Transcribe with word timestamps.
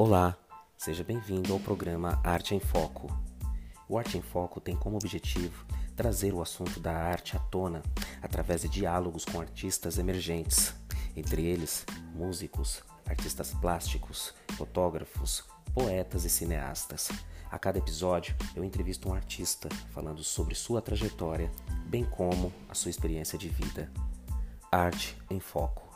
Olá, 0.00 0.38
seja 0.76 1.02
bem-vindo 1.02 1.52
ao 1.52 1.58
programa 1.58 2.20
Arte 2.22 2.54
em 2.54 2.60
Foco. 2.60 3.08
O 3.88 3.98
Arte 3.98 4.16
em 4.16 4.22
Foco 4.22 4.60
tem 4.60 4.76
como 4.76 4.94
objetivo 4.94 5.66
trazer 5.96 6.32
o 6.32 6.40
assunto 6.40 6.78
da 6.78 6.92
arte 6.92 7.36
à 7.36 7.40
tona 7.40 7.82
através 8.22 8.62
de 8.62 8.68
diálogos 8.68 9.24
com 9.24 9.40
artistas 9.40 9.98
emergentes, 9.98 10.72
entre 11.16 11.44
eles 11.44 11.84
músicos, 12.14 12.80
artistas 13.08 13.52
plásticos, 13.54 14.32
fotógrafos, 14.56 15.42
poetas 15.74 16.24
e 16.24 16.30
cineastas. 16.30 17.10
A 17.50 17.58
cada 17.58 17.78
episódio 17.78 18.36
eu 18.54 18.62
entrevisto 18.62 19.08
um 19.08 19.14
artista 19.14 19.68
falando 19.92 20.22
sobre 20.22 20.54
sua 20.54 20.80
trajetória, 20.80 21.50
bem 21.86 22.04
como 22.04 22.52
a 22.68 22.74
sua 22.74 22.90
experiência 22.90 23.36
de 23.36 23.48
vida. 23.48 23.90
Arte 24.70 25.20
em 25.28 25.40
Foco. 25.40 25.87